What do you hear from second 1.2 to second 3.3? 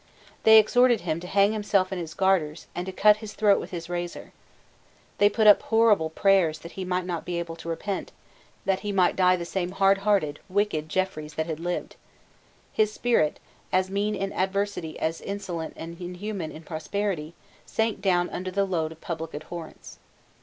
hang himself in his garters, and to cut